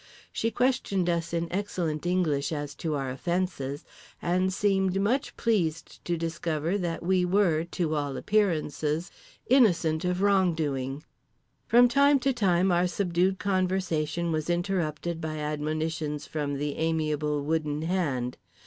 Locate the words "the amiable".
16.57-17.43